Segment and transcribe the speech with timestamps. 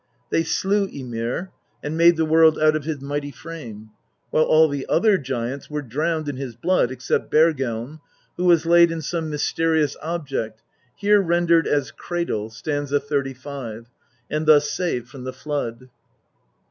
[0.31, 1.51] They slew Ymir,
[1.83, 3.91] and made the world out of his mighty frame;
[4.31, 7.99] while all the other giants were drowned in his blood except Bergelm,
[8.35, 10.63] who was laid in some mysterious object
[10.95, 12.89] (here rendered as cradle, st.
[12.89, 13.91] 35),
[14.27, 15.87] and thus saved from the flood.